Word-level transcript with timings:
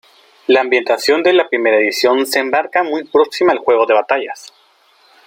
La 0.47 0.61
ambientación 0.61 1.21
de 1.21 1.29
esta 1.29 1.47
primera 1.47 1.77
edición 1.77 2.25
se 2.25 2.39
enmarca 2.39 2.81
muy 2.81 3.03
próxima 3.03 3.51
al 3.51 3.59
juego 3.59 3.85
de 3.85 3.93
batallas. 3.93 4.51